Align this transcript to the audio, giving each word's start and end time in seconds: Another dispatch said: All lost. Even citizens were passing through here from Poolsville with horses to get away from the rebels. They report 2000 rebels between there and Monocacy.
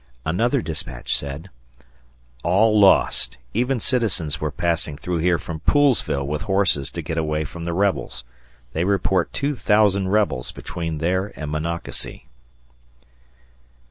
Another 0.25 0.63
dispatch 0.63 1.15
said: 1.15 1.51
All 2.43 2.79
lost. 2.79 3.37
Even 3.53 3.79
citizens 3.79 4.41
were 4.41 4.49
passing 4.49 4.97
through 4.97 5.19
here 5.19 5.37
from 5.37 5.59
Poolsville 5.59 6.25
with 6.25 6.41
horses 6.41 6.89
to 6.89 7.03
get 7.03 7.19
away 7.19 7.43
from 7.43 7.65
the 7.65 7.73
rebels. 7.73 8.23
They 8.73 8.83
report 8.83 9.31
2000 9.31 10.07
rebels 10.07 10.51
between 10.53 10.97
there 10.97 11.31
and 11.39 11.51
Monocacy. 11.51 12.25